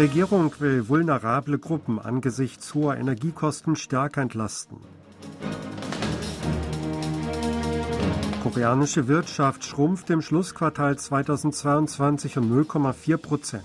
Regierung 0.00 0.50
will 0.60 0.88
vulnerable 0.88 1.58
Gruppen 1.58 1.98
angesichts 1.98 2.72
hoher 2.72 2.96
Energiekosten 2.96 3.76
stärker 3.76 4.22
entlasten. 4.22 4.78
Koreanische 8.42 9.08
Wirtschaft 9.08 9.62
schrumpft 9.62 10.08
im 10.08 10.22
Schlussquartal 10.22 10.96
2022 10.96 12.38
um 12.38 12.50
0,4 12.50 13.18
Prozent. 13.18 13.62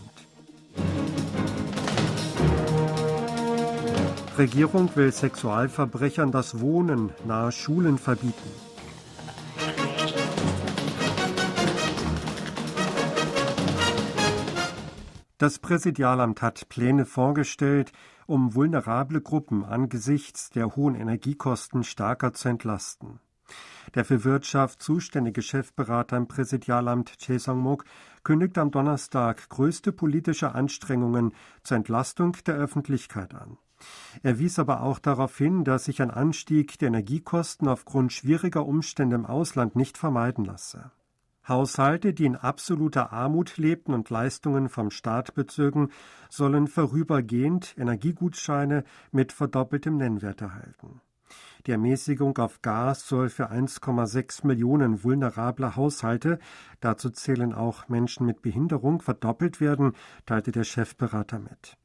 Regierung 4.38 4.90
will 4.96 5.14
Sexualverbrechern 5.14 6.34
das 6.34 6.60
Wohnen 6.60 7.12
nahe 7.26 7.54
Schulen 7.54 7.98
verbieten. 7.98 8.65
Das 15.45 15.59
Präsidialamt 15.59 16.41
hat 16.41 16.70
Pläne 16.70 17.05
vorgestellt, 17.05 17.91
um 18.26 18.55
vulnerable 18.55 19.22
Gruppen 19.22 19.63
angesichts 19.63 20.49
der 20.49 20.76
hohen 20.76 20.95
Energiekosten 20.95 21.84
stärker 21.84 22.34
zu 22.34 22.49
entlasten. 22.49 23.20
Der 23.94 24.05
für 24.05 24.23
Wirtschaft 24.23 24.81
zuständige 24.81 25.44
Chefberater 25.44 26.17
im 26.17 26.27
Präsidialamt 26.27 27.20
Che 27.20 27.38
Song-mok 27.38 27.86
kündigt 28.23 28.58
am 28.58 28.72
Donnerstag 28.72 29.48
größte 29.50 29.91
politische 29.91 30.55
Anstrengungen 30.55 31.31
zur 31.62 31.77
Entlastung 31.77 32.36
der 32.48 32.55
Öffentlichkeit 32.55 33.36
an. 33.36 33.59
Er 34.23 34.39
wies 34.39 34.58
aber 34.58 34.81
auch 34.81 34.98
darauf 34.98 35.38
hin, 35.38 35.64
dass 35.64 35.86
sich 35.86 36.02
ein 36.02 36.09
Anstieg 36.09 36.80
der 36.80 36.88
Energiekosten 36.88 37.67
aufgrund 37.67 38.14
schwieriger 38.14 38.66
Umstände 38.66 39.16
im 39.16 39.27
Ausland 39.27 39.75
nicht 39.75 40.00
vermeiden 40.00 40.44
lasse. 40.44 40.89
Haushalte, 41.48 42.13
die 42.13 42.26
in 42.26 42.35
absoluter 42.35 43.13
Armut 43.13 43.58
lebten 43.58 43.94
und 43.94 44.09
Leistungen 44.09 44.70
vom 44.70 44.89
Staat 44.89 45.33
bezögen, 45.36 45.89
sollen 46.30 46.67
vorübergehend 46.67 47.75
Energiegutscheine 47.78 48.83
mit 49.11 49.31
verdoppeltem 49.31 49.97
Nennwert 49.97 50.42
erhalten. 50.42 51.02
Die 51.66 51.72
Ermäßigung 51.72 52.38
auf 52.38 52.61
Gas 52.61 53.08
soll 53.08 53.30
für 53.30 53.52
1,6 53.52 54.45
Millionen 54.45 55.03
vulnerable 55.03 55.75
Haushalte, 55.75 56.39
dazu 56.80 57.09
zählen 57.09 57.53
auch 57.53 57.88
Menschen 57.89 58.25
mit 58.25 58.42
Behinderung, 58.42 59.02
verdoppelt 59.02 59.59
werden, 59.59 59.94
teilte 60.25 60.52
der 60.52 60.64
Chefberater 60.64 61.39
mit. 61.39 61.77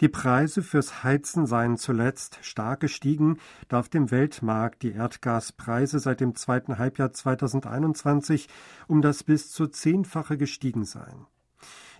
Die 0.00 0.08
Preise 0.08 0.62
fürs 0.62 1.02
Heizen 1.02 1.46
seien 1.46 1.76
zuletzt 1.76 2.38
stark 2.42 2.80
gestiegen, 2.80 3.38
da 3.68 3.80
auf 3.80 3.88
dem 3.88 4.12
Weltmarkt 4.12 4.82
die 4.82 4.92
Erdgaspreise 4.92 5.98
seit 5.98 6.20
dem 6.20 6.36
zweiten 6.36 6.78
Halbjahr 6.78 7.12
2021 7.12 8.48
um 8.86 9.02
das 9.02 9.24
bis 9.24 9.50
zu 9.50 9.66
zehnfache 9.66 10.38
gestiegen 10.38 10.84
seien. 10.84 11.26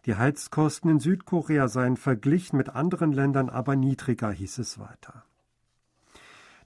Die 0.07 0.15
Heizkosten 0.15 0.91
in 0.91 1.01
Südkorea 1.01 1.67
seien 1.67 1.97
verglichen 1.97 2.57
mit 2.57 2.69
anderen 2.69 3.13
Ländern 3.13 3.49
aber 3.49 3.75
niedriger, 3.75 4.31
hieß 4.31 4.59
es 4.59 4.79
weiter. 4.79 5.25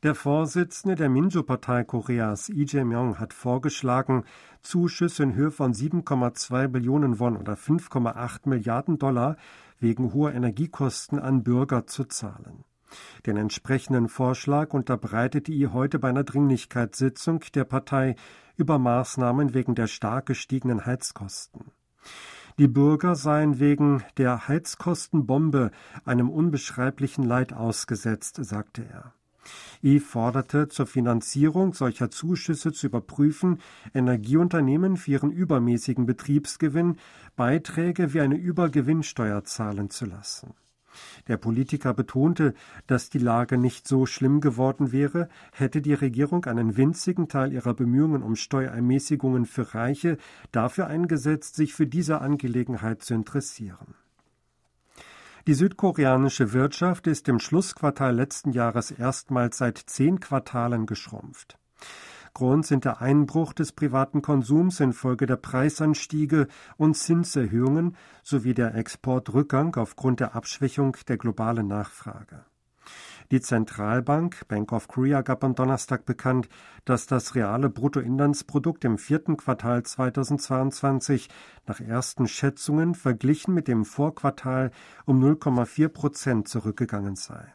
Der 0.02 0.16
Vorsitzende 0.16 0.96
der 0.96 1.08
Minjo-Partei 1.08 1.84
Koreas, 1.84 2.48
Lee 2.48 2.64
Jae-myung, 2.64 3.20
hat 3.20 3.32
vorgeschlagen, 3.32 4.24
Zuschüsse 4.60 5.22
in 5.22 5.36
Höhe 5.36 5.52
von 5.52 5.74
7,2 5.74 6.66
Billionen 6.66 7.20
Won 7.20 7.36
oder 7.36 7.54
5,8 7.54 8.48
Milliarden 8.48 8.98
Dollar 8.98 9.36
wegen 9.78 10.12
hoher 10.12 10.34
Energiekosten 10.34 11.20
an 11.20 11.44
Bürger 11.44 11.86
zu 11.86 12.02
zahlen. 12.02 12.64
Den 13.26 13.36
entsprechenden 13.36 14.08
Vorschlag 14.08 14.74
unterbreitete 14.74 15.52
I 15.52 15.68
heute 15.68 16.00
bei 16.00 16.08
einer 16.08 16.24
Dringlichkeitssitzung 16.24 17.44
der 17.54 17.62
Partei 17.62 18.16
über 18.56 18.80
Maßnahmen 18.80 19.54
wegen 19.54 19.76
der 19.76 19.86
stark 19.86 20.26
gestiegenen 20.26 20.84
Heizkosten. 20.84 21.70
Die 22.58 22.66
Bürger 22.66 23.14
seien 23.14 23.60
wegen 23.60 24.02
der 24.16 24.48
Heizkostenbombe 24.48 25.70
einem 26.04 26.28
unbeschreiblichen 26.28 27.22
Leid 27.22 27.52
ausgesetzt, 27.52 28.44
sagte 28.44 28.84
er. 28.84 29.14
I 29.82 30.00
forderte 30.00 30.68
zur 30.68 30.86
Finanzierung 30.86 31.74
solcher 31.74 32.10
Zuschüsse 32.10 32.72
zu 32.72 32.86
überprüfen, 32.86 33.58
Energieunternehmen 33.94 34.96
für 34.96 35.12
ihren 35.12 35.30
übermäßigen 35.30 36.06
Betriebsgewinn 36.06 36.98
Beiträge 37.36 38.14
wie 38.14 38.20
eine 38.20 38.36
Übergewinnsteuer 38.36 39.44
zahlen 39.44 39.90
zu 39.90 40.06
lassen. 40.06 40.54
Der 41.28 41.36
Politiker 41.36 41.94
betonte, 41.94 42.54
dass 42.86 43.10
die 43.10 43.18
Lage 43.18 43.56
nicht 43.58 43.88
so 43.88 44.06
schlimm 44.06 44.40
geworden 44.40 44.92
wäre, 44.92 45.28
hätte 45.52 45.80
die 45.80 45.94
Regierung 45.94 46.44
einen 46.44 46.76
winzigen 46.76 47.28
Teil 47.28 47.52
ihrer 47.52 47.74
Bemühungen 47.74 48.22
um 48.22 48.36
Steuerermäßigungen 48.36 49.46
für 49.46 49.74
Reiche 49.74 50.18
dafür 50.50 50.88
eingesetzt, 50.88 51.56
sich 51.56 51.74
für 51.74 51.86
diese 51.86 52.20
Angelegenheit 52.20 53.02
zu 53.02 53.14
interessieren. 53.14 53.94
Die 55.48 55.54
südkoreanische 55.54 56.52
Wirtschaft 56.52 57.08
ist 57.08 57.28
im 57.28 57.40
Schlussquartal 57.40 58.14
letzten 58.14 58.52
Jahres 58.52 58.92
erstmals 58.92 59.58
seit 59.58 59.76
zehn 59.76 60.20
Quartalen 60.20 60.86
geschrumpft. 60.86 61.58
Grund 62.32 62.64
sind 62.64 62.84
der 62.84 63.02
Einbruch 63.02 63.52
des 63.52 63.72
privaten 63.72 64.22
Konsums 64.22 64.78
infolge 64.78 65.26
der 65.26 65.36
Preisanstiege 65.36 66.46
und 66.76 66.96
Zinserhöhungen 66.96 67.96
sowie 68.22 68.54
der 68.54 68.76
Exportrückgang 68.76 69.74
aufgrund 69.74 70.20
der 70.20 70.36
Abschwächung 70.36 70.96
der 71.08 71.18
globalen 71.18 71.66
Nachfrage. 71.66 72.44
Die 73.32 73.40
Zentralbank 73.40 74.46
Bank 74.48 74.72
of 74.72 74.88
Korea 74.88 75.22
gab 75.22 75.42
am 75.42 75.54
Donnerstag 75.54 76.04
bekannt, 76.04 76.50
dass 76.84 77.06
das 77.06 77.34
reale 77.34 77.70
Bruttoinlandsprodukt 77.70 78.84
im 78.84 78.98
vierten 78.98 79.38
Quartal 79.38 79.84
2022 79.84 81.30
nach 81.66 81.80
ersten 81.80 82.28
Schätzungen 82.28 82.94
verglichen 82.94 83.54
mit 83.54 83.68
dem 83.68 83.86
Vorquartal 83.86 84.70
um 85.06 85.18
0,4 85.24 85.88
Prozent 85.88 86.46
zurückgegangen 86.46 87.16
sei. 87.16 87.54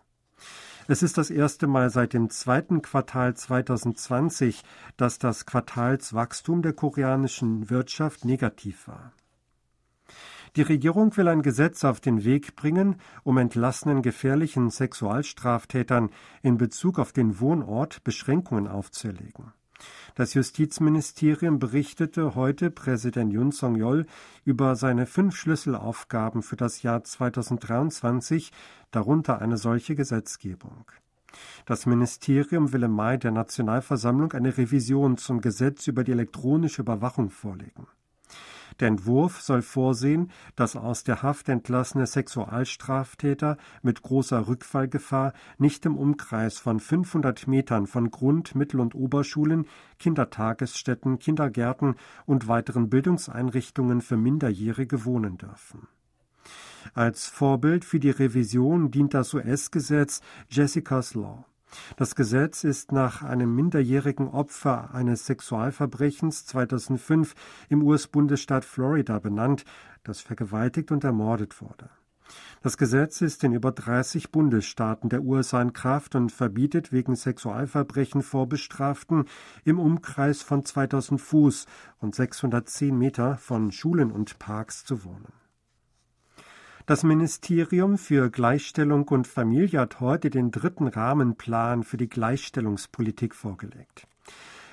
Es 0.88 1.04
ist 1.04 1.20
das 1.20 1.30
erste 1.30 1.68
Mal 1.68 1.92
seit 1.92 2.14
dem 2.14 2.32
zweiten 2.32 2.82
Quartal 2.82 3.36
2020, 3.36 4.64
dass 4.96 5.20
das 5.20 5.46
Quartalswachstum 5.46 6.64
der 6.64 6.74
koreanischen 6.74 7.70
Wirtschaft 7.70 8.26
negativ 8.26 8.88
war. 8.88 9.14
Die 10.58 10.64
Regierung 10.64 11.16
will 11.16 11.28
ein 11.28 11.44
Gesetz 11.44 11.86
auf 11.86 12.00
den 12.00 12.24
Weg 12.24 12.56
bringen, 12.56 12.96
um 13.24 13.38
entlassenen 13.38 14.02
gefährlichen 14.02 14.72
Sexualstraftätern 14.72 16.10
in 16.42 16.58
Bezug 16.58 16.98
auf 16.98 17.14
den 17.14 17.40
Wohnort 17.40 18.04
Beschränkungen 18.04 18.68
aufzuerlegen. 18.68 19.54
Das 20.16 20.34
Justizministerium 20.34 21.60
berichtete 21.60 22.34
heute 22.34 22.72
Präsident 22.72 23.32
Yun 23.32 23.52
Song-yeol 23.52 24.08
über 24.46 24.76
seine 24.76 25.06
fünf 25.06 25.36
Schlüsselaufgaben 25.36 26.42
für 26.42 26.56
das 26.56 26.82
Jahr 26.82 27.04
2023, 27.04 28.52
darunter 28.90 29.40
eine 29.40 29.58
solche 29.58 29.94
Gesetzgebung. 29.94 30.90
Das 31.68 31.86
Ministerium 31.86 32.74
will 32.74 32.82
im 32.82 32.94
Mai 32.94 33.18
der 33.18 33.30
Nationalversammlung 33.30 34.32
eine 34.32 34.58
Revision 34.58 35.18
zum 35.18 35.40
Gesetz 35.40 35.86
über 35.86 36.04
die 36.04 36.14
elektronische 36.14 36.82
Überwachung 36.82 37.30
vorlegen. 37.30 37.86
Der 38.80 38.90
Entwurf 38.90 39.42
soll 39.42 39.62
vorsehen, 39.62 40.32
dass 40.56 40.76
aus 40.76 41.04
der 41.04 41.24
Haft 41.24 41.50
entlassene 41.50 42.06
Sexualstraftäter 42.06 43.58
mit 43.82 44.02
großer 44.02 44.48
Rückfallgefahr 44.48 45.34
nicht 45.58 45.86
im 45.86 45.98
Umkreis 45.98 46.60
von 46.60 46.80
500 46.80 47.48
Metern 47.48 47.88
von 47.88 48.12
Grund-, 48.12 48.56
Mittel- 48.56 48.80
und 48.80 48.94
Oberschulen, 48.94 49.66
Kindertagesstätten, 50.00 51.20
Kindergärten 51.20 51.96
und 52.26 52.48
weiteren 52.48 52.90
Bildungseinrichtungen 52.90 54.02
für 54.02 54.18
Minderjährige 54.18 55.06
wohnen 55.06 55.38
dürfen. 55.38 55.88
Als 56.94 57.28
Vorbild 57.28 57.84
für 57.84 58.00
die 58.00 58.12
Revision 58.12 58.92
dient 58.92 59.14
das 59.14 59.34
US-Gesetz 59.34 60.22
Jessica's 60.50 61.16
Law. 61.16 61.46
Das 61.98 62.16
Gesetz 62.16 62.64
ist 62.64 62.92
nach 62.92 63.24
einem 63.24 63.54
minderjährigen 63.56 64.28
Opfer 64.28 64.94
eines 64.94 65.26
Sexualverbrechens 65.26 66.46
2005 66.46 67.36
im 67.70 67.84
US-Bundesstaat 67.84 68.66
Florida 68.66 69.20
benannt, 69.20 69.66
das 70.04 70.22
vergewaltigt 70.22 70.92
und 70.92 71.04
ermordet 71.04 71.62
wurde. 71.62 71.90
Das 72.62 72.78
Gesetz 72.78 73.22
ist 73.22 73.44
in 73.44 73.54
über 73.54 73.72
30 73.72 74.32
Bundesstaaten 74.32 75.10
der 75.10 75.22
USA 75.24 75.62
in 75.62 75.74
Kraft 75.74 76.16
und 76.16 76.32
verbietet 76.32 76.92
wegen 76.92 77.16
Sexualverbrechen 77.16 78.22
Vorbestraften 78.22 79.26
im 79.64 79.80
Umkreis 79.80 80.42
von 80.42 80.66
2000 80.66 81.22
Fuß 81.22 81.66
und 82.00 82.16
610 82.16 82.98
Meter 82.98 83.38
von 83.38 83.72
Schulen 83.72 84.12
und 84.12 84.40
Parks 84.40 84.84
zu 84.84 85.04
wohnen. 85.04 85.47
Das 86.88 87.04
Ministerium 87.04 87.98
für 87.98 88.30
Gleichstellung 88.30 89.10
und 89.10 89.28
Familie 89.28 89.82
hat 89.82 90.00
heute 90.00 90.30
den 90.30 90.52
dritten 90.52 90.88
Rahmenplan 90.88 91.84
für 91.84 91.98
die 91.98 92.08
Gleichstellungspolitik 92.08 93.36
vorgelegt. 93.36 94.08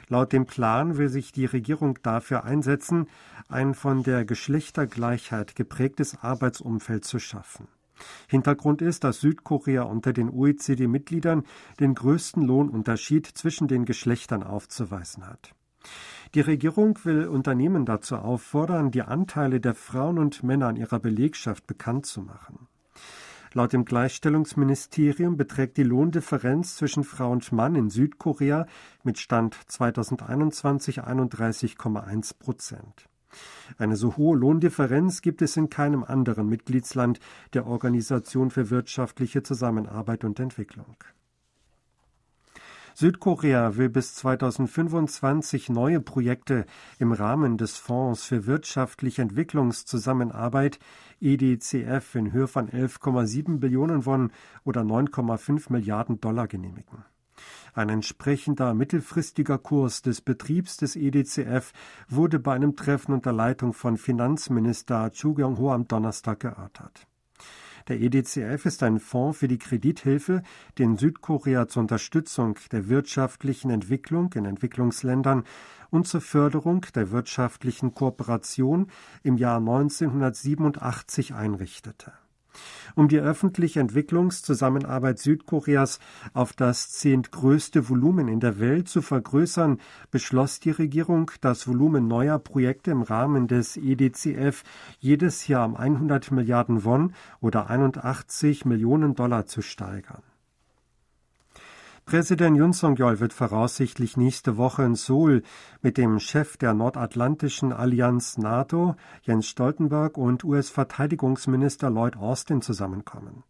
Laut 0.07 0.33
dem 0.33 0.47
Plan 0.47 0.97
will 0.97 1.09
sich 1.09 1.33
die 1.33 1.45
Regierung 1.45 1.99
dafür 2.05 2.45
einsetzen, 2.45 3.09
ein 3.49 3.75
von 3.75 4.05
der 4.05 4.25
Geschlechtergleichheit 4.25 5.57
geprägtes 5.57 6.17
Arbeitsumfeld 6.23 7.05
zu 7.05 7.19
schaffen. 7.19 7.67
Hintergrund 8.29 8.81
ist, 8.81 9.03
dass 9.03 9.21
Südkorea 9.21 9.83
unter 9.83 10.13
den 10.13 10.31
OECD-Mitgliedern 10.31 11.43
den 11.81 11.97
größten 11.97 12.45
Lohnunterschied 12.45 13.27
zwischen 13.27 13.67
den 13.67 13.87
Geschlechtern 13.87 14.45
aufzuweisen 14.45 15.27
hat. 15.27 15.53
Die 16.35 16.41
Regierung 16.41 16.99
will 17.05 17.29
Unternehmen 17.29 17.87
dazu 17.87 18.17
auffordern, 18.17 18.91
die 18.91 19.03
Anteile 19.03 19.61
der 19.61 19.77
Frauen 19.77 20.19
und 20.19 20.43
Männer 20.43 20.69
in 20.71 20.77
ihrer 20.77 20.99
Belegschaft 20.99 21.69
bekannt 21.69 22.07
zu 22.07 22.23
machen. 22.23 22.67
Laut 23.53 23.73
dem 23.73 23.85
Gleichstellungsministerium 23.85 25.37
beträgt 25.37 25.77
die 25.77 25.85
Lohndifferenz 25.85 26.75
zwischen 26.75 27.05
Frau 27.05 27.31
und 27.31 27.53
Mann 27.53 27.77
in 27.77 27.89
Südkorea 27.89 28.67
mit 29.05 29.21
Stand 29.21 29.57
2021 29.69 31.03
31,1 31.05 32.37
Prozent. 32.37 33.09
Eine 33.79 33.95
so 33.95 34.17
hohe 34.17 34.37
Lohndifferenz 34.37 35.23
gibt 35.23 35.41
es 35.41 35.57
in 35.57 35.71
keinem 35.71 36.03
anderen 36.03 36.49
Mitgliedsland 36.49 37.21
der 37.53 37.67
Organisation 37.67 38.51
für 38.51 38.71
wirtschaftliche 38.71 39.45
Zusammenarbeit 39.45 40.25
und 40.25 40.41
Entwicklung. 40.41 40.97
Südkorea 42.97 43.77
will 43.77 43.89
bis 43.89 44.15
2025 44.15 45.69
neue 45.69 46.01
Projekte 46.01 46.65
im 47.01 47.11
Rahmen 47.11 47.59
des 47.59 47.77
Fonds 47.77 48.23
für 48.23 48.47
wirtschaftliche 48.47 49.21
Entwicklungszusammenarbeit 49.21 50.79
EDCF 51.21 52.15
in 52.15 52.31
Höhe 52.31 52.47
von 52.47 52.69
11,7 52.69 53.59
Billionen 53.59 54.07
Won 54.07 54.31
oder 54.63 54.83
9,5 54.83 55.73
Milliarden 55.73 56.21
Dollar 56.21 56.47
genehmigen. 56.47 57.05
Ein 57.75 57.89
entsprechender 57.89 58.75
mittelfristiger 58.75 59.59
Kurs 59.59 60.03
des 60.03 60.21
Betriebs 60.21 60.77
des 60.77 60.95
EDCF 60.95 61.73
wurde 62.09 62.39
bei 62.39 62.55
einem 62.55 62.77
Treffen 62.77 63.13
unter 63.13 63.33
Leitung 63.33 63.73
von 63.73 63.97
Finanzminister 63.97 65.11
Chu 65.11 65.35
Kyung-ho 65.35 65.73
am 65.73 65.89
Donnerstag 65.89 66.45
erörtert. 66.45 67.09
Der 67.89 68.01
EDCF 68.01 68.65
ist 68.65 68.83
ein 68.83 68.99
Fonds 68.99 69.39
für 69.39 69.49
die 69.49 69.59
Kredithilfe, 69.59 70.43
den 70.79 70.97
Südkorea 70.97 71.69
zur 71.69 71.83
Unterstützung 71.83 72.59
der 72.73 72.89
wirtschaftlichen 72.89 73.71
Entwicklung 73.71 74.33
in 74.33 74.47
Entwicklungsländern 74.47 75.45
und 75.91 76.09
zur 76.09 76.23
Förderung 76.23 76.87
der 76.95 77.11
wirtschaftlichen 77.11 77.93
Kooperation 77.93 78.91
im 79.23 79.37
Jahr 79.37 79.59
1987 79.59 81.35
einrichtete 81.35 82.13
um 82.95 83.09
die 83.09 83.19
öffentliche 83.19 83.81
Entwicklungszusammenarbeit 83.81 85.19
Südkoreas 85.19 85.99
auf 86.33 86.53
das 86.53 86.91
zehntgrößte 86.91 87.89
Volumen 87.89 88.29
in 88.29 88.41
der 88.41 88.59
Welt 88.61 88.89
zu 88.89 89.03
vergrößern, 89.03 89.79
beschloss 90.11 90.61
die 90.61 90.71
Regierung, 90.71 91.31
das 91.41 91.67
Volumen 91.69 92.09
neuer 92.09 92.39
Projekte 92.39 92.91
im 92.91 93.03
Rahmen 93.03 93.49
des 93.49 93.77
EDCF 93.77 94.63
jedes 94.99 95.49
Jahr 95.49 95.67
um 95.67 95.77
100 95.77 96.31
Milliarden 96.31 96.85
Won 96.85 97.15
oder 97.41 97.71
81 97.71 98.65
Millionen 98.65 99.15
Dollar 99.15 99.47
zu 99.47 99.63
steigern. 99.63 100.23
Präsident 102.07 102.59
Yun 102.59 102.75
Song-yeol 102.75 103.19
wird 103.19 103.33
voraussichtlich 103.33 104.19
nächste 104.19 104.59
Woche 104.59 104.83
in 104.83 104.95
Seoul 104.95 105.43
mit 105.81 105.97
dem 105.97 106.21
Chef 106.21 106.59
der 106.59 106.75
Nordatlantischen 106.75 107.73
Allianz 107.73 108.37
NATO, 108.37 108.95
Jens 109.23 109.47
Stoltenberg, 109.47 110.19
und 110.19 110.45
US-Verteidigungsminister 110.45 111.89
Lloyd 111.89 112.17
Austin 112.19 112.61
zusammenkommen. 112.61 113.43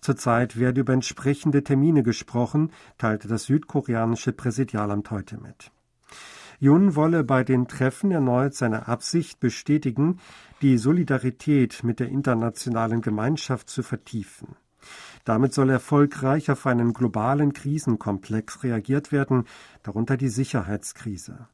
Zurzeit 0.00 0.56
werde 0.56 0.82
über 0.82 0.92
entsprechende 0.92 1.64
Termine 1.64 2.04
gesprochen, 2.04 2.70
teilte 2.96 3.26
das 3.26 3.44
südkoreanische 3.44 4.32
Präsidialamt 4.32 5.10
heute 5.10 5.38
mit. 5.38 5.72
Yun 6.60 6.94
wolle 6.94 7.24
bei 7.24 7.42
den 7.42 7.66
Treffen 7.66 8.12
erneut 8.12 8.54
seine 8.54 8.86
Absicht 8.86 9.40
bestätigen, 9.40 10.20
die 10.62 10.78
Solidarität 10.78 11.82
mit 11.82 11.98
der 11.98 12.08
internationalen 12.08 13.00
Gemeinschaft 13.00 13.68
zu 13.68 13.82
vertiefen. 13.82 14.54
Damit 15.24 15.54
soll 15.54 15.70
erfolgreich 15.70 16.50
auf 16.50 16.66
einen 16.66 16.92
globalen 16.92 17.52
Krisenkomplex 17.52 18.62
reagiert 18.62 19.12
werden, 19.12 19.44
darunter 19.82 20.16
die 20.16 20.28
Sicherheitskrise. 20.28 21.48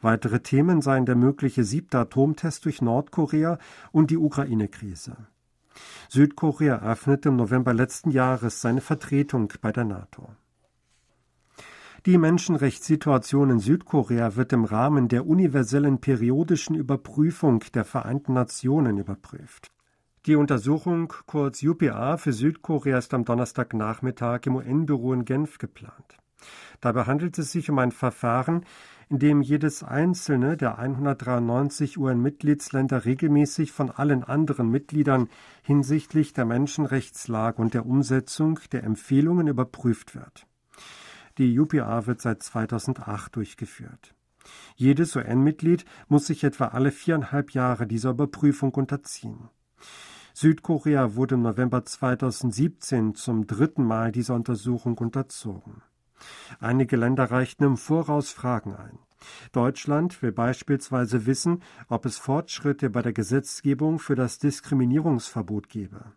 Weitere 0.00 0.40
Themen 0.40 0.82
seien 0.82 1.06
der 1.06 1.16
mögliche 1.16 1.64
siebte 1.64 1.98
Atomtest 1.98 2.64
durch 2.64 2.82
Nordkorea 2.82 3.58
und 3.92 4.10
die 4.10 4.16
Ukraine-Krise. 4.16 5.16
Südkorea 6.08 6.76
eröffnete 6.76 7.28
im 7.28 7.36
November 7.36 7.72
letzten 7.72 8.10
Jahres 8.10 8.60
seine 8.60 8.80
Vertretung 8.80 9.52
bei 9.60 9.72
der 9.72 9.84
NATO. 9.84 10.28
Die 12.06 12.16
Menschenrechtssituation 12.16 13.50
in 13.50 13.60
Südkorea 13.60 14.34
wird 14.34 14.52
im 14.54 14.64
Rahmen 14.64 15.08
der 15.08 15.26
universellen 15.26 16.00
periodischen 16.00 16.74
Überprüfung 16.74 17.62
der 17.74 17.84
Vereinten 17.84 18.32
Nationen 18.32 18.96
überprüft. 18.96 19.70
Die 20.26 20.36
Untersuchung, 20.36 21.14
kurz 21.24 21.62
UPA, 21.62 22.18
für 22.18 22.34
Südkorea 22.34 22.98
ist 22.98 23.14
am 23.14 23.24
Donnerstagnachmittag 23.24 24.40
im 24.44 24.56
UN-Büro 24.56 25.14
in 25.14 25.24
Genf 25.24 25.56
geplant. 25.56 26.18
Dabei 26.82 27.04
handelt 27.04 27.38
es 27.38 27.52
sich 27.52 27.70
um 27.70 27.78
ein 27.78 27.90
Verfahren, 27.90 28.66
in 29.08 29.18
dem 29.18 29.40
jedes 29.40 29.82
einzelne 29.82 30.58
der 30.58 30.78
193 30.78 31.96
UN-Mitgliedsländer 31.96 33.06
regelmäßig 33.06 33.72
von 33.72 33.90
allen 33.90 34.22
anderen 34.22 34.68
Mitgliedern 34.68 35.30
hinsichtlich 35.62 36.34
der 36.34 36.44
Menschenrechtslage 36.44 37.62
und 37.62 37.72
der 37.72 37.86
Umsetzung 37.86 38.60
der 38.72 38.84
Empfehlungen 38.84 39.48
überprüft 39.48 40.14
wird. 40.14 40.46
Die 41.38 41.58
UPA 41.58 42.06
wird 42.06 42.20
seit 42.20 42.42
2008 42.42 43.36
durchgeführt. 43.36 44.14
Jedes 44.76 45.16
UN-Mitglied 45.16 45.86
muss 46.08 46.26
sich 46.26 46.44
etwa 46.44 46.66
alle 46.66 46.90
viereinhalb 46.90 47.52
Jahre 47.52 47.86
dieser 47.86 48.10
Überprüfung 48.10 48.74
unterziehen. 48.74 49.48
Südkorea 50.34 51.14
wurde 51.14 51.34
im 51.34 51.42
November 51.42 51.84
2017 51.84 53.14
zum 53.14 53.46
dritten 53.46 53.84
Mal 53.84 54.12
dieser 54.12 54.34
Untersuchung 54.34 54.98
unterzogen. 54.98 55.82
Einige 56.60 56.96
Länder 56.96 57.30
reichten 57.30 57.64
im 57.64 57.76
Voraus 57.76 58.30
Fragen 58.30 58.74
ein. 58.74 58.98
Deutschland 59.52 60.22
will 60.22 60.32
beispielsweise 60.32 61.26
wissen, 61.26 61.62
ob 61.88 62.06
es 62.06 62.18
Fortschritte 62.18 62.90
bei 62.90 63.02
der 63.02 63.12
Gesetzgebung 63.12 63.98
für 63.98 64.14
das 64.14 64.38
Diskriminierungsverbot 64.38 65.68
gebe. 65.68 66.12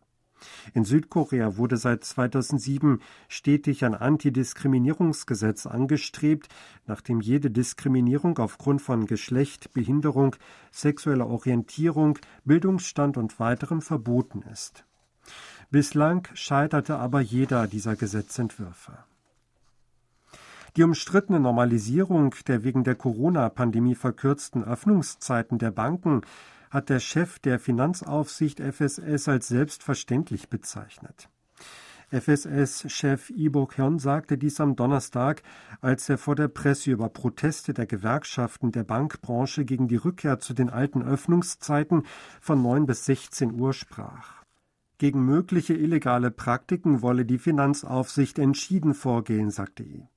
In 0.74 0.86
Südkorea 0.86 1.58
wurde 1.58 1.78
seit 1.78 2.04
2007 2.04 3.02
stetig 3.28 3.86
ein 3.86 3.96
Antidiskriminierungsgesetz 3.96 5.66
angestrebt, 5.66 6.50
nachdem 6.88 7.22
jede 7.22 7.52
Diskriminierung 7.52 8.38
aufgrund 8.38 8.82
von 8.82 9.06
Geschlecht, 9.06 9.74
Behinderung, 9.74 10.36
sexueller 10.72 11.28
Orientierung, 11.28 12.20
Bildungsstand 12.46 13.18
und 13.18 13.40
weiterem 13.40 13.82
verboten 13.82 14.44
ist. 14.52 14.86
Bislang 15.72 16.28
scheiterte 16.34 16.98
aber 16.98 17.22
jeder 17.22 17.68
dieser 17.68 17.96
Gesetzentwürfe. 17.96 18.98
Die 20.76 20.84
umstrittene 20.84 21.40
Normalisierung 21.40 22.34
der 22.48 22.64
wegen 22.64 22.84
der 22.84 22.96
Corona-Pandemie 22.96 23.94
verkürzten 23.94 24.64
Öffnungszeiten 24.64 25.60
der 25.60 25.70
Banken 25.70 26.22
hat 26.74 26.90
der 26.90 27.00
Chef 27.00 27.38
der 27.38 27.60
Finanzaufsicht 27.60 28.60
FSS 28.60 29.28
als 29.28 29.48
selbstverständlich 29.48 30.50
bezeichnet. 30.50 31.30
FSS-Chef 32.10 33.30
Ibo 33.30 33.70
Hyun 33.76 34.00
sagte 34.00 34.38
dies 34.38 34.60
am 34.60 34.76
Donnerstag, 34.76 35.44
als 35.82 36.10
er 36.10 36.18
vor 36.18 36.36
der 36.36 36.48
Presse 36.48 36.92
über 36.92 37.10
Proteste 37.10 37.74
der 37.74 37.86
Gewerkschaften 37.86 38.72
der 38.72 38.84
Bankbranche 38.84 39.66
gegen 39.66 39.88
die 39.88 39.96
Rückkehr 39.96 40.40
zu 40.40 40.54
den 40.54 40.70
alten 40.70 41.04
Öffnungszeiten 41.04 42.04
von 42.42 42.62
9 42.62 42.88
bis 42.88 43.06
16 43.06 43.60
Uhr 43.60 43.74
sprach. 43.74 44.44
Gegen 44.98 45.26
mögliche 45.26 45.74
illegale 45.74 46.32
Praktiken 46.32 47.02
wolle 47.02 47.26
die 47.26 47.40
Finanzaufsicht 47.40 48.40
entschieden 48.40 48.94
vorgehen, 48.94 49.50
sagte 49.50 49.84
er. 49.84 50.13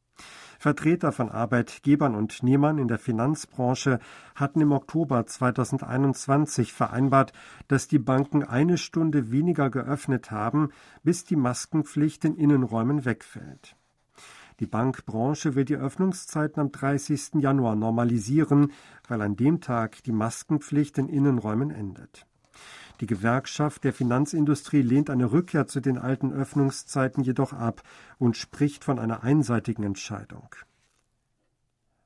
Vertreter 0.59 1.13
von 1.13 1.31
Arbeitgebern 1.31 2.15
und 2.15 2.43
Nehmern 2.43 2.79
in 2.79 2.89
der 2.89 2.99
Finanzbranche 2.99 3.99
hatten 4.35 4.61
im 4.61 4.73
Oktober 4.73 5.27
2021 5.27 6.73
vereinbart, 6.73 7.33
dass 7.69 7.89
die 7.89 7.99
Banken 7.99 8.45
eine 8.45 8.79
Stunde 8.79 9.31
weniger 9.31 9.71
geöffnet 9.71 10.31
haben, 10.31 10.71
bis 11.03 11.25
die 11.25 11.37
Maskenpflicht 11.37 12.25
in 12.25 12.37
Innenräumen 12.37 13.05
wegfällt. 13.05 13.77
Die 14.61 14.67
Bankbranche 14.67 15.55
will 15.55 15.67
die 15.67 15.77
Öffnungszeiten 15.77 16.61
am 16.61 16.73
30. 16.73 17.35
Januar 17.35 17.77
normalisieren, 17.77 18.73
weil 19.07 19.21
an 19.21 19.37
dem 19.37 19.61
Tag 19.61 20.03
die 20.05 20.13
Maskenpflicht 20.13 20.97
in 20.97 21.09
Innenräumen 21.09 21.71
endet. 21.71 22.27
Die 23.01 23.07
Gewerkschaft 23.07 23.85
der 23.85 23.93
Finanzindustrie 23.93 24.81
lehnt 24.83 25.11
eine 25.11 25.31
Rückkehr 25.31 25.67
zu 25.67 25.81
den 25.81 25.99
alten 25.99 26.33
Öffnungszeiten 26.33 27.23
jedoch 27.23 27.53
ab 27.53 27.83
und 28.19 28.37
spricht 28.37 28.85
von 28.85 28.99
einer 28.99 29.23
einseitigen 29.23 29.83
Entscheidung. 29.83 30.55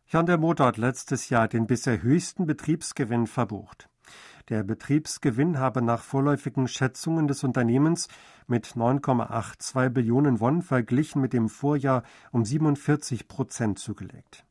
Hyundai 0.06 0.36
Motor 0.36 0.66
hat 0.66 0.76
letztes 0.76 1.28
Jahr 1.28 1.46
den 1.46 1.68
bisher 1.68 2.02
höchsten 2.02 2.44
Betriebsgewinn 2.44 3.28
verbucht. 3.28 3.88
Der 4.48 4.64
Betriebsgewinn 4.64 5.58
habe 5.60 5.80
nach 5.80 6.02
vorläufigen 6.02 6.66
Schätzungen 6.66 7.28
des 7.28 7.44
Unternehmens 7.44 8.08
mit 8.48 8.66
9,82 8.66 9.90
Billionen 9.90 10.40
Won 10.40 10.62
verglichen 10.62 11.22
mit 11.22 11.32
dem 11.32 11.48
Vorjahr 11.48 12.02
um 12.32 12.44
47 12.44 13.28
Prozent 13.28 13.78
zugelegt. 13.78 14.44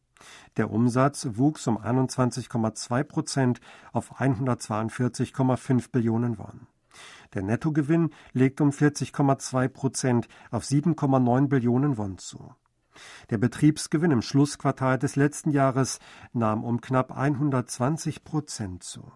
Der 0.57 0.71
Umsatz 0.71 1.27
wuchs 1.33 1.67
um 1.67 1.77
21,2 1.77 3.03
Prozent 3.03 3.61
auf 3.93 4.19
142,5 4.19 5.91
Billionen 5.91 6.37
Won. 6.37 6.67
Der 7.33 7.43
Nettogewinn 7.43 8.09
legt 8.33 8.61
um 8.61 8.69
40,2 8.69 9.67
Prozent 9.67 10.27
auf 10.51 10.63
7,9 10.63 11.47
Billionen 11.47 11.97
Won 11.97 12.17
zu. 12.17 12.53
Der 13.29 13.37
Betriebsgewinn 13.37 14.11
im 14.11 14.21
Schlussquartal 14.21 14.97
des 14.97 15.15
letzten 15.15 15.51
Jahres 15.51 15.99
nahm 16.33 16.63
um 16.63 16.81
knapp 16.81 17.15
120 17.15 18.23
Prozent 18.23 18.83
zu. 18.83 19.11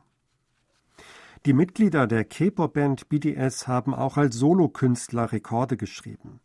Die 1.46 1.54
Mitglieder 1.54 2.08
der 2.08 2.24
K-Pop-Band 2.24 3.10
BTS 3.10 3.68
haben 3.68 3.94
auch 3.94 4.16
als 4.16 4.38
Solokünstler 4.38 5.34
Rekorde 5.34 5.76
geschrieben. 5.76 6.40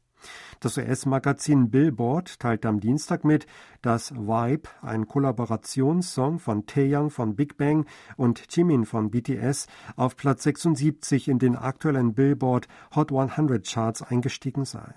Das 0.60 0.76
US-Magazin 0.76 1.70
Billboard 1.70 2.40
teilt 2.40 2.66
am 2.66 2.80
Dienstag 2.80 3.25
mit, 3.25 3.46
dass 3.80 4.12
Vibe, 4.14 4.68
ein 4.82 5.06
Kollaborationssong 5.06 6.38
von 6.40 6.66
Taeyang 6.66 7.10
von 7.10 7.37
Big 7.37 7.56
Bang 7.56 7.87
und 8.16 8.44
Jimin 8.50 8.84
von 8.84 9.10
BTS, 9.10 9.68
auf 9.96 10.16
Platz 10.16 10.42
76 10.42 11.28
in 11.28 11.38
den 11.38 11.54
aktuellen 11.54 12.14
Billboard 12.14 12.66
Hot 12.94 13.12
100 13.12 13.66
Charts 13.66 14.02
eingestiegen 14.02 14.64
sei. 14.64 14.94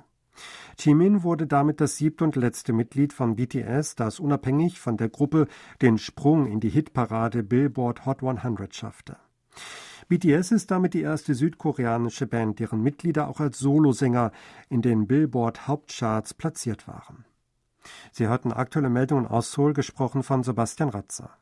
Jimin 0.79 1.23
wurde 1.23 1.45
damit 1.45 1.81
das 1.81 1.97
siebte 1.97 2.23
und 2.23 2.35
letzte 2.35 2.73
Mitglied 2.73 3.13
von 3.13 3.35
BTS, 3.35 3.95
das 3.95 4.19
unabhängig 4.19 4.79
von 4.79 4.97
der 4.97 5.09
Gruppe 5.09 5.47
den 5.81 5.97
Sprung 5.97 6.47
in 6.47 6.59
die 6.59 6.69
Hitparade 6.69 7.43
Billboard 7.43 8.05
Hot 8.05 8.23
100 8.23 8.73
schaffte. 8.73 9.17
BTS 10.11 10.51
ist 10.51 10.71
damit 10.71 10.93
die 10.93 11.03
erste 11.03 11.33
südkoreanische 11.33 12.27
Band, 12.27 12.59
deren 12.59 12.83
Mitglieder 12.83 13.29
auch 13.29 13.39
als 13.39 13.59
Solosänger 13.59 14.33
in 14.67 14.81
den 14.81 15.07
Billboard 15.07 15.69
Hauptcharts 15.69 16.33
platziert 16.33 16.85
waren. 16.85 17.23
Sie 18.11 18.27
hörten 18.27 18.51
aktuelle 18.51 18.89
Meldungen 18.89 19.25
aus 19.25 19.53
Seoul, 19.53 19.71
gesprochen 19.71 20.21
von 20.21 20.43
Sebastian 20.43 20.89
Ratzer. 20.89 21.37